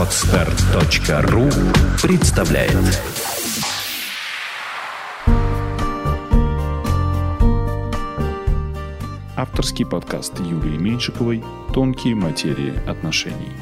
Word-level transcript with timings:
Отстар.ру 0.00 1.50
представляет 2.02 2.72
Авторский 9.36 9.84
подкаст 9.84 10.40
Юлии 10.40 10.78
Меньшиковой 10.78 11.44
«Тонкие 11.74 12.14
материи 12.14 12.72
отношений». 12.88 13.52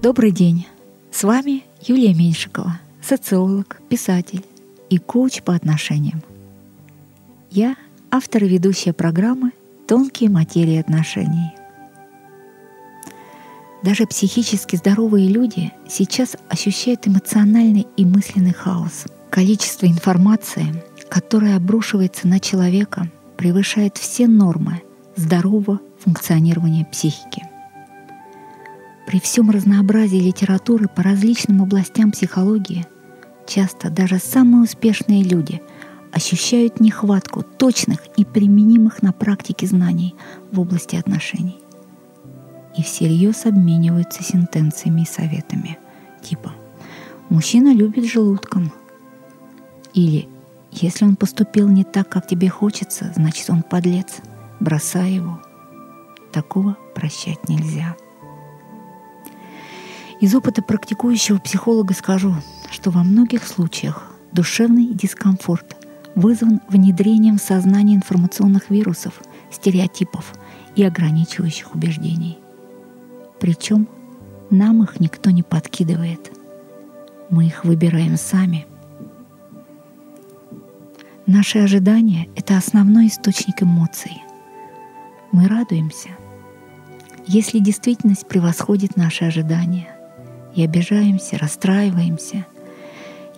Добрый 0.00 0.30
день! 0.30 0.68
С 1.10 1.24
вами 1.24 1.64
Юлия 1.82 2.14
Меньшикова, 2.14 2.78
социолог, 3.02 3.80
писатель 3.88 4.44
и 4.88 4.98
коуч 4.98 5.42
по 5.42 5.52
отношениям. 5.52 6.22
Я 7.50 7.74
автор 8.10 8.44
и 8.44 8.48
ведущая 8.48 8.92
программы 8.92 9.52
«Тонкие 9.86 10.30
материи 10.30 10.78
отношений». 10.78 11.52
Даже 13.82 14.06
психически 14.06 14.76
здоровые 14.76 15.28
люди 15.28 15.72
сейчас 15.88 16.36
ощущают 16.48 17.06
эмоциональный 17.06 17.86
и 17.96 18.04
мысленный 18.04 18.52
хаос. 18.52 19.04
Количество 19.30 19.86
информации, 19.86 20.82
которое 21.08 21.54
обрушивается 21.56 22.26
на 22.26 22.40
человека, 22.40 23.08
превышает 23.36 23.96
все 23.96 24.26
нормы 24.26 24.82
здорового 25.14 25.80
функционирования 26.00 26.84
психики. 26.86 27.44
При 29.06 29.20
всем 29.20 29.50
разнообразии 29.50 30.18
литературы 30.18 30.88
по 30.88 31.02
различным 31.02 31.62
областям 31.62 32.10
психологии 32.10 32.84
часто 33.46 33.90
даже 33.90 34.18
самые 34.18 34.64
успешные 34.64 35.22
люди 35.22 35.62
ощущают 36.12 36.80
нехватку 36.80 37.42
точных 37.42 38.06
и 38.16 38.24
применимых 38.24 39.02
на 39.02 39.12
практике 39.12 39.66
знаний 39.66 40.14
в 40.52 40.60
области 40.60 40.96
отношений. 40.96 41.58
И 42.76 42.82
всерьез 42.82 43.46
обмениваются 43.46 44.22
сентенциями 44.22 45.02
и 45.02 45.06
советами, 45.06 45.78
типа 46.22 46.52
«мужчина 47.28 47.74
любит 47.74 48.04
желудком» 48.04 48.72
или 49.94 50.28
«если 50.70 51.04
он 51.04 51.16
поступил 51.16 51.68
не 51.68 51.84
так, 51.84 52.08
как 52.08 52.26
тебе 52.26 52.48
хочется, 52.48 53.12
значит 53.16 53.50
он 53.50 53.62
подлец, 53.62 54.18
бросай 54.60 55.12
его». 55.12 55.40
Такого 56.32 56.76
прощать 56.94 57.48
нельзя. 57.48 57.96
Из 60.20 60.34
опыта 60.34 60.62
практикующего 60.62 61.38
психолога 61.38 61.94
скажу, 61.94 62.34
что 62.70 62.90
во 62.90 63.02
многих 63.02 63.46
случаях 63.46 64.12
душевный 64.32 64.92
дискомфорт 64.92 65.76
вызван 66.14 66.60
внедрением 66.68 67.38
в 67.38 67.42
сознание 67.42 67.96
информационных 67.96 68.70
вирусов, 68.70 69.20
стереотипов 69.50 70.34
и 70.76 70.82
ограничивающих 70.82 71.74
убеждений. 71.74 72.38
Причем 73.40 73.88
нам 74.50 74.82
их 74.82 75.00
никто 75.00 75.30
не 75.30 75.42
подкидывает. 75.42 76.32
Мы 77.30 77.46
их 77.46 77.64
выбираем 77.64 78.16
сами. 78.16 78.66
Наши 81.26 81.58
ожидания— 81.58 82.28
это 82.36 82.56
основной 82.56 83.08
источник 83.08 83.62
эмоций. 83.62 84.22
Мы 85.30 85.46
радуемся, 85.46 86.08
если 87.26 87.58
действительность 87.58 88.26
превосходит 88.26 88.96
наши 88.96 89.24
ожидания— 89.24 89.88
и 90.58 90.64
обижаемся, 90.64 91.38
расстраиваемся, 91.38 92.44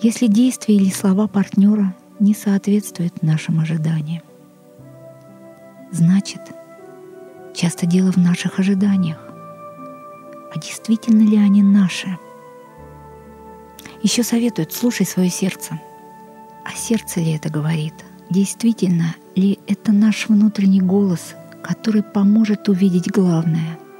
если 0.00 0.26
действия 0.26 0.76
или 0.76 0.88
слова 0.90 1.28
партнера 1.28 1.94
не 2.20 2.34
соответствуют 2.34 3.22
нашим 3.22 3.60
ожиданиям. 3.60 4.22
Значит, 5.90 6.40
часто 7.54 7.86
дело 7.86 8.12
в 8.12 8.16
наших 8.16 8.58
ожиданиях. 8.60 9.18
А 10.54 10.58
действительно 10.58 11.28
ли 11.28 11.36
они 11.36 11.62
наши? 11.62 12.16
Еще 14.02 14.22
советуют, 14.22 14.72
слушай 14.72 15.04
свое 15.04 15.30
сердце. 15.30 15.80
А 16.64 16.70
сердце 16.76 17.20
ли 17.20 17.32
это 17.32 17.50
говорит? 17.50 17.94
Действительно 18.30 19.16
ли 19.34 19.58
это 19.66 19.90
наш 19.92 20.28
внутренний 20.28 20.80
голос, 20.80 21.34
который 21.62 22.02
поможет 22.02 22.68
увидеть 22.68 23.10
главное– 23.10 23.78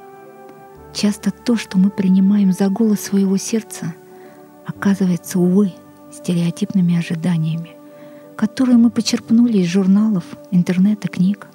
Часто 0.93 1.31
то, 1.31 1.57
что 1.57 1.79
мы 1.79 1.91
принимаем 1.91 2.53
за 2.53 2.69
голос 2.69 3.01
своего 3.01 3.37
сердца, 3.37 3.95
оказывается, 4.67 5.39
увы, 5.39 5.73
стереотипными 6.13 6.99
ожиданиями, 6.99 7.77
которые 8.41 8.79
мы 8.79 8.89
почерпнули 8.89 9.59
из 9.59 9.67
журналов, 9.67 10.25
интернета, 10.51 11.09
книг 11.09 11.47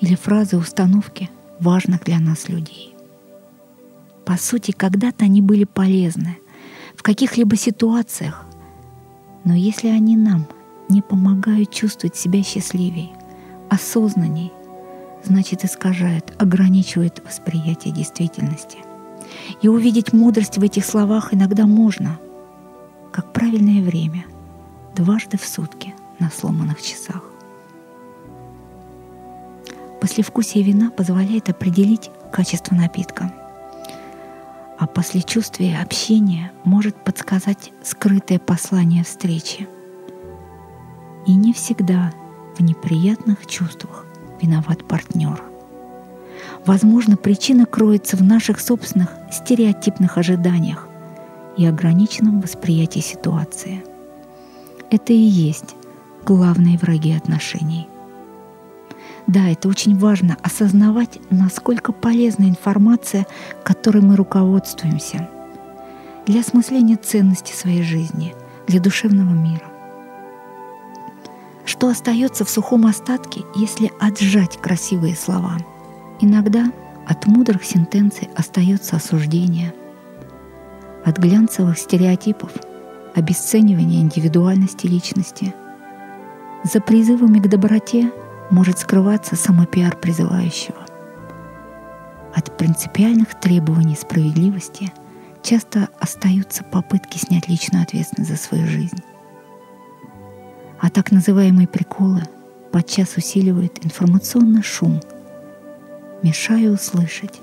или 0.00 0.16
фразы 0.16 0.56
установки 0.56 1.30
важных 1.60 2.02
для 2.02 2.18
нас 2.18 2.48
людей. 2.48 2.96
По 4.24 4.36
сути, 4.36 4.72
когда-то 4.72 5.24
они 5.24 5.40
были 5.40 5.62
полезны 5.62 6.36
в 6.96 7.04
каких-либо 7.04 7.54
ситуациях, 7.54 8.44
но 9.44 9.54
если 9.54 9.86
они 9.86 10.16
нам 10.16 10.48
не 10.88 11.00
помогают 11.00 11.70
чувствовать 11.70 12.16
себя 12.16 12.42
счастливее, 12.42 13.10
осознанней– 13.70 14.50
значит 15.22 15.64
искажает, 15.64 16.34
ограничивает 16.42 17.22
восприятие 17.24 17.94
действительности. 17.94 18.78
И 19.62 19.68
увидеть 19.68 20.12
мудрость 20.12 20.58
в 20.58 20.62
этих 20.64 20.84
словах 20.84 21.32
иногда 21.32 21.66
можно, 21.66 22.18
как 23.12 23.32
правильное 23.32 23.80
время, 23.80 24.26
дважды 24.94 25.38
в 25.38 25.46
сутки 25.46 25.94
на 26.18 26.30
сломанных 26.30 26.80
часах. 26.82 27.22
Послевкусие 30.00 30.62
вина 30.62 30.90
позволяет 30.90 31.48
определить 31.48 32.10
качество 32.32 32.74
напитка, 32.74 33.32
а 34.78 34.86
послечувствие 34.86 35.80
общения 35.80 36.52
может 36.64 36.94
подсказать 36.96 37.72
скрытое 37.82 38.38
послание 38.38 39.02
встречи. 39.04 39.68
И 41.26 41.34
не 41.34 41.52
всегда 41.52 42.12
в 42.56 42.60
неприятных 42.60 43.46
чувствах 43.46 44.06
виноват 44.42 44.86
партнер. 44.86 45.42
Возможно, 46.66 47.16
причина 47.16 47.66
кроется 47.66 48.16
в 48.16 48.22
наших 48.22 48.60
собственных 48.60 49.10
стереотипных 49.32 50.18
ожиданиях 50.18 50.88
и 51.56 51.64
ограниченном 51.64 52.40
восприятии 52.40 53.00
ситуации. 53.00 53.84
Это 54.90 55.12
и 55.12 55.16
есть 55.16 55.74
главные 56.24 56.78
враги 56.78 57.12
отношений. 57.12 57.88
Да, 59.26 59.48
это 59.48 59.68
очень 59.68 59.96
важно 59.96 60.36
осознавать, 60.42 61.18
насколько 61.30 61.92
полезна 61.92 62.44
информация, 62.44 63.26
которой 63.62 64.02
мы 64.02 64.16
руководствуемся 64.16 65.28
для 66.26 66.40
осмысления 66.40 66.96
ценности 66.96 67.52
своей 67.52 67.82
жизни, 67.82 68.34
для 68.66 68.80
душевного 68.80 69.32
мира. 69.32 69.64
Что 71.64 71.88
остается 71.88 72.44
в 72.44 72.50
сухом 72.50 72.86
остатке, 72.86 73.42
если 73.54 73.90
отжать 73.98 74.58
красивые 74.58 75.16
слова? 75.16 75.56
Иногда 76.20 76.70
от 77.06 77.26
мудрых 77.26 77.64
сентенций 77.64 78.28
остается 78.36 78.96
осуждение. 78.96 79.74
От 81.04 81.18
глянцевых 81.18 81.78
стереотипов– 81.78 82.52
обесценивание 83.14 84.00
индивидуальности 84.00 84.86
личности. 84.86 85.54
За 86.64 86.80
призывами 86.80 87.38
к 87.38 87.48
доброте 87.48 88.10
может 88.50 88.78
скрываться 88.78 89.36
самопиар 89.36 89.96
призывающего. 89.96 90.84
От 92.34 92.56
принципиальных 92.56 93.38
требований 93.38 93.96
справедливости 93.96 94.92
часто 95.42 95.88
остаются 96.00 96.64
попытки 96.64 97.18
снять 97.18 97.48
личную 97.48 97.82
ответственность 97.82 98.30
за 98.30 98.36
свою 98.36 98.66
жизнь. 98.66 98.98
А 100.80 100.90
так 100.90 101.12
называемые 101.12 101.68
приколы 101.68 102.22
подчас 102.72 103.16
усиливают 103.16 103.84
информационный 103.84 104.62
шум, 104.62 105.00
мешая 106.22 106.70
услышать 106.70 107.40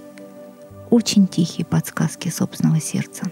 очень 0.89 1.25
тихие 1.27 1.65
подсказки 1.65 2.27
собственного 2.29 2.81
сердца. 2.81 3.31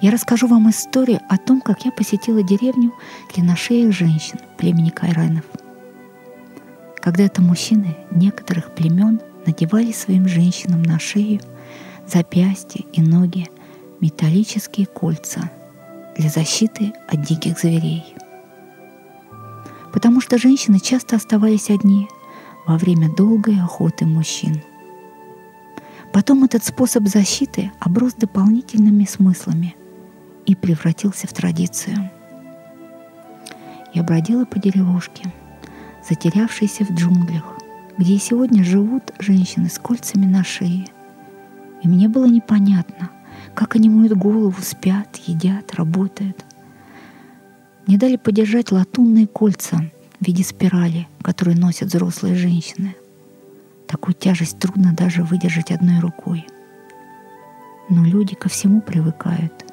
Я 0.00 0.10
расскажу 0.10 0.46
вам 0.46 0.70
историю 0.70 1.20
о 1.28 1.38
том, 1.38 1.60
как 1.60 1.84
я 1.84 1.92
посетила 1.92 2.42
деревню 2.42 2.92
длинношеих 3.34 3.92
женщин 3.92 4.38
племени 4.58 4.90
Кайренов. 4.90 5.44
Когда-то 6.96 7.40
мужчины 7.40 7.96
некоторых 8.10 8.74
племен 8.74 9.20
надевали 9.46 9.92
своим 9.92 10.28
женщинам 10.28 10.82
на 10.82 10.98
шею, 10.98 11.40
запястья 12.06 12.84
и 12.92 13.00
ноги 13.00 13.48
металлические 14.00 14.86
кольца– 14.86 15.50
для 16.16 16.30
защиты 16.30 16.92
от 17.08 17.22
диких 17.22 17.58
зверей. 17.58 18.14
Потому 19.92 20.20
что 20.20 20.38
женщины 20.38 20.80
часто 20.80 21.16
оставались 21.16 21.70
одни 21.70 22.08
во 22.66 22.76
время 22.76 23.14
долгой 23.14 23.60
охоты 23.60 24.06
мужчин. 24.06 24.62
Потом 26.12 26.44
этот 26.44 26.64
способ 26.64 27.06
защиты 27.08 27.70
оброс 27.80 28.14
дополнительными 28.14 29.04
смыслами 29.04 29.76
и 30.46 30.54
превратился 30.54 31.26
в 31.26 31.32
традицию. 31.32 32.10
Я 33.92 34.02
бродила 34.02 34.44
по 34.44 34.58
деревушке, 34.58 35.32
затерявшиеся 36.08 36.84
в 36.84 36.92
джунглях, 36.92 37.44
где 37.98 38.18
сегодня 38.18 38.62
живут 38.64 39.12
женщины 39.18 39.68
с 39.68 39.78
кольцами 39.78 40.26
на 40.26 40.44
шее. 40.44 40.86
И 41.82 41.88
мне 41.88 42.08
было 42.08 42.26
непонятно, 42.26 43.10
как 43.54 43.76
они 43.76 43.88
моют 43.88 44.12
голову, 44.12 44.54
спят, 44.62 45.16
едят, 45.26 45.74
работают. 45.74 46.44
Мне 47.86 47.98
дали 47.98 48.16
подержать 48.16 48.70
латунные 48.72 49.26
кольца 49.26 49.78
в 50.20 50.26
виде 50.26 50.44
спирали, 50.44 51.08
которые 51.22 51.56
носят 51.56 51.88
взрослые 51.88 52.34
женщины. 52.34 52.94
Такую 53.86 54.14
тяжесть 54.14 54.58
трудно 54.58 54.92
даже 54.92 55.22
выдержать 55.22 55.70
одной 55.70 56.00
рукой. 56.00 56.46
Но 57.88 58.04
люди 58.04 58.34
ко 58.34 58.48
всему 58.48 58.80
привыкают 58.80 59.64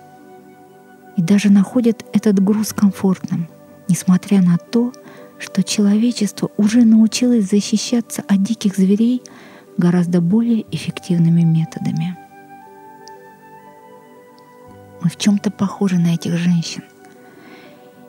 и 1.18 1.22
даже 1.22 1.50
находят 1.50 2.06
этот 2.14 2.44
груз 2.44 2.74
комфортным, 2.74 3.48
несмотря 3.88 4.42
на 4.42 4.58
то, 4.58 4.92
что 5.40 5.64
человечество 5.64 6.50
уже 6.58 6.86
научилось 6.86 7.50
защищаться 7.50 8.24
от 8.28 8.42
диких 8.42 8.76
зверей 8.76 9.22
гораздо 9.78 10.22
более 10.22 10.66
эффективными 10.72 11.42
методами. 11.42 12.18
Мы 15.02 15.10
в 15.10 15.18
чем-то 15.18 15.52
похожи 15.52 15.98
на 15.98 16.14
этих 16.14 16.38
женщин. 16.38 16.84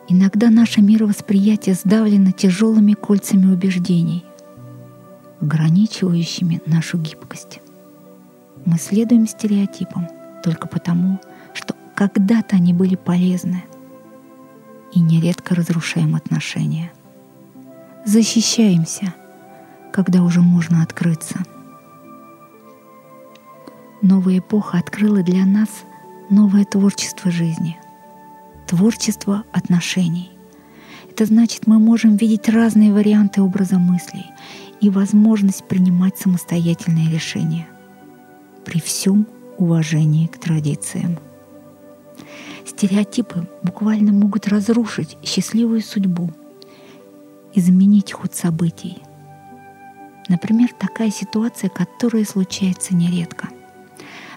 Иногда 0.09 0.51
наше 0.51 0.81
мировосприятие 0.81 1.75
сдавлено 1.75 2.31
тяжелыми 2.31 2.93
кольцами 2.93 3.53
убеждений, 3.53 4.25
ограничивающими 5.41 6.61
нашу 6.67 6.99
гибкость. 6.99 7.61
Мы 8.65 8.79
следуем 8.79 9.27
стереотипам 9.27 10.09
только 10.43 10.69
потому, 10.69 11.19
что 11.19 11.34
когда-то 11.95 12.57
они 12.57 12.73
были 12.73 12.97
полезны 12.97 13.65
и 14.93 15.01
нередко 15.01 15.55
разрушаем 15.55 16.15
отношения. 16.15 16.93
Защищаемся, 18.05 19.15
когда 19.93 20.23
уже 20.23 20.41
можно 20.41 20.83
открыться. 20.83 21.39
Новая 24.03 24.39
эпоха 24.39 24.79
открыла 24.79 25.23
для 25.23 25.47
нас 25.47 25.71
новое 26.31 26.65
творчество 26.65 27.31
жизни, 27.31 27.79
творчество 28.67 29.45
отношений. 29.53 30.31
Это 31.11 31.27
значит, 31.27 31.67
мы 31.67 31.79
можем 31.79 32.17
видеть 32.17 32.49
разные 32.49 32.93
варианты 32.93 33.41
образа 33.41 33.79
мыслей 33.79 34.27
и 34.81 34.91
возможность 34.91 35.65
принимать 35.67 36.19
самостоятельные 36.19 37.11
решения 37.11 37.67
при 38.65 38.81
всем 38.81 39.27
уважении 39.59 40.27
к 40.27 40.39
традициям. 40.39 41.19
Стереотипы 42.77 43.47
буквально 43.63 44.13
могут 44.13 44.49
разрушить 44.49 45.17
счастливую 45.23 45.81
судьбу, 45.81 46.31
изменить 47.55 48.13
ход 48.13 48.35
событий. 48.35 48.99
Например, 50.29 50.69
такая 50.77 51.11
ситуация, 51.11 51.71
которая 51.71 52.25
случается 52.25 52.97
нередко. 52.97 53.49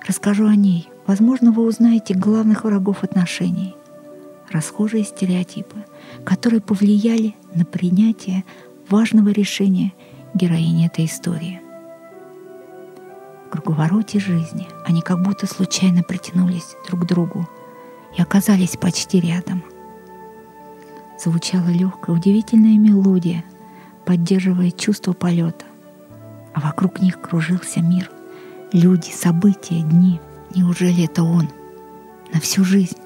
Расскажу 0.07 0.45
о 0.45 0.55
ней. 0.55 0.87
Возможно, 1.07 1.51
вы 1.51 1.65
узнаете 1.65 2.13
главных 2.13 2.63
врагов 2.63 3.03
отношений. 3.03 3.75
Расхожие 4.51 5.03
стереотипы, 5.03 5.85
которые 6.23 6.61
повлияли 6.61 7.35
на 7.55 7.65
принятие 7.65 8.43
важного 8.87 9.29
решения 9.29 9.93
героини 10.35 10.85
этой 10.85 11.05
истории– 11.05 11.59
в 13.47 13.49
круговороте 13.49 14.19
жизни 14.19 14.67
они 14.85 15.01
как 15.01 15.23
будто 15.23 15.47
случайно 15.47 16.03
притянулись 16.03 16.75
друг 16.85 17.03
к 17.03 17.05
другу 17.05 17.47
и 18.17 18.21
оказались 18.21 18.75
почти 18.75 19.19
рядом. 19.19 19.63
Звучала 21.23 21.69
легкая, 21.69 22.15
удивительная 22.15 22.77
мелодия, 22.77 23.45
поддерживая 24.05 24.71
чувство 24.71 25.13
полета, 25.13 25.65
а 26.53 26.59
вокруг 26.59 27.01
них 27.01 27.21
кружился 27.21 27.81
мир, 27.81 28.11
люди, 28.71 29.11
события, 29.11 29.81
дни. 29.81 30.19
Неужели 30.55 31.05
это 31.05 31.23
он? 31.23 31.49
На 32.33 32.39
всю 32.39 32.63
жизнь. 32.63 32.97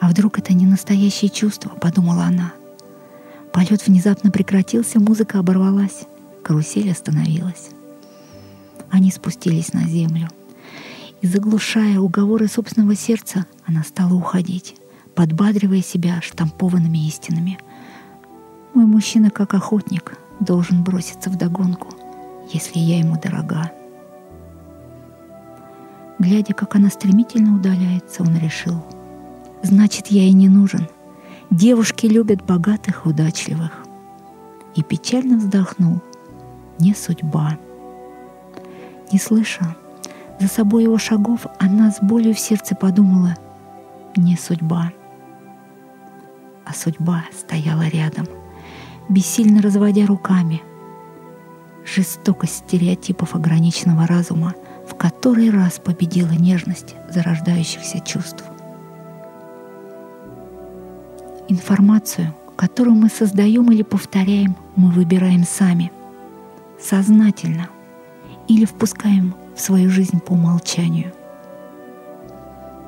А 0.00 0.08
вдруг 0.08 0.38
это 0.38 0.52
не 0.52 0.66
настоящее 0.66 1.30
чувство, 1.30 1.70
подумала 1.70 2.24
она. 2.24 2.52
Полет 3.52 3.86
внезапно 3.86 4.30
прекратился, 4.30 4.98
музыка 4.98 5.38
оборвалась, 5.38 6.06
карусель 6.42 6.90
остановилась 6.90 7.70
они 8.92 9.10
спустились 9.10 9.72
на 9.72 9.84
землю. 9.88 10.28
И 11.22 11.26
заглушая 11.28 12.00
уговоры 12.00 12.48
собственного 12.48 12.96
сердца, 12.96 13.46
она 13.64 13.84
стала 13.84 14.12
уходить, 14.12 14.74
подбадривая 15.14 15.80
себя 15.80 16.20
штампованными 16.20 17.06
истинами. 17.06 17.58
Мой 18.74 18.86
мужчина, 18.86 19.30
как 19.30 19.54
охотник, 19.54 20.18
должен 20.40 20.82
броситься 20.82 21.30
в 21.30 21.38
догонку, 21.38 21.94
если 22.52 22.80
я 22.80 22.98
ему 22.98 23.16
дорога. 23.22 23.70
Глядя, 26.18 26.54
как 26.54 26.74
она 26.74 26.90
стремительно 26.90 27.54
удаляется, 27.54 28.22
он 28.24 28.36
решил, 28.36 28.84
значит, 29.62 30.08
я 30.08 30.24
и 30.24 30.32
не 30.32 30.48
нужен. 30.48 30.88
Девушки 31.50 32.06
любят 32.06 32.44
богатых 32.44 33.06
и 33.06 33.08
удачливых. 33.10 33.86
И 34.74 34.82
печально 34.82 35.36
вздохнул. 35.36 36.00
Не 36.80 36.94
судьба. 36.94 37.58
Не 39.12 39.18
слыша 39.18 39.76
за 40.42 40.48
собой 40.48 40.82
его 40.82 40.98
шагов, 40.98 41.46
она 41.60 41.92
с 41.92 42.00
болью 42.00 42.34
в 42.34 42.38
сердце 42.38 42.74
подумала 42.74 43.36
«Не 44.16 44.36
судьба». 44.36 44.92
А 46.64 46.74
судьба 46.74 47.24
стояла 47.32 47.86
рядом, 47.88 48.26
бессильно 49.08 49.62
разводя 49.62 50.04
руками. 50.06 50.60
Жестокость 51.84 52.64
стереотипов 52.66 53.36
ограниченного 53.36 54.06
разума 54.06 54.54
в 54.88 54.96
который 54.96 55.50
раз 55.50 55.78
победила 55.78 56.32
нежность 56.32 56.96
зарождающихся 57.08 58.00
чувств. 58.00 58.44
Информацию, 61.48 62.34
которую 62.56 62.96
мы 62.96 63.08
создаем 63.08 63.70
или 63.70 63.82
повторяем, 63.82 64.56
мы 64.74 64.90
выбираем 64.90 65.44
сами, 65.44 65.92
сознательно– 66.80 67.68
или 68.48 68.64
впускаем 68.64 69.34
в 69.54 69.60
свою 69.60 69.90
жизнь 69.90 70.20
по 70.20 70.32
умолчанию. 70.32 71.12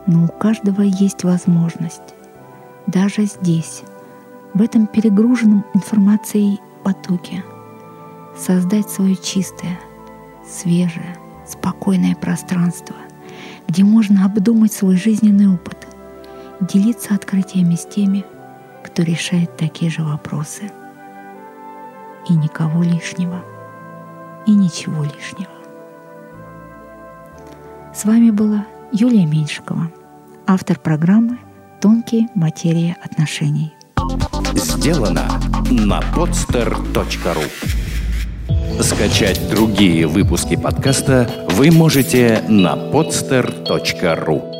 Но 0.06 0.24
у 0.24 0.28
каждого 0.28 0.82
есть 0.82 1.24
возможность, 1.24 2.14
даже 2.86 3.24
здесь, 3.24 3.82
в 4.52 4.60
этом 4.60 4.86
перегруженном 4.86 5.64
информацией 5.74 6.60
потоке, 6.82 7.42
создать 8.36 8.90
свое 8.90 9.16
чистое, 9.16 9.78
свежее, 10.46 11.16
спокойное 11.46 12.14
пространство, 12.14 12.96
где 13.66 13.82
можно 13.82 14.26
обдумать 14.26 14.72
свой 14.72 14.96
жизненный 14.96 15.48
опыт, 15.48 15.78
делиться 16.60 17.14
открытиями 17.14 17.76
с 17.76 17.86
теми, 17.86 18.24
кто 18.84 19.02
решает 19.02 19.56
такие 19.56 19.90
же 19.90 20.02
вопросы. 20.04 20.70
И 22.28 22.34
никого 22.34 22.82
лишнего– 22.82 23.42
и 24.46 24.52
ничего 24.52 25.04
лишнего. 25.04 25.50
С 27.94 28.04
вами 28.04 28.30
была 28.30 28.66
Юлия 28.92 29.26
Меньшикова, 29.26 29.90
автор 30.46 30.78
программы 30.78 31.38
«Тонкие 31.80 32.28
материи 32.34 32.96
отношений». 33.02 33.72
Сделано 34.54 35.40
на 35.70 36.00
podster.ru 36.00 37.44
Скачать 38.82 39.48
другие 39.50 40.06
выпуски 40.06 40.56
подкаста 40.56 41.30
вы 41.50 41.70
можете 41.70 42.42
на 42.48 42.74
podster.ru 42.74 44.53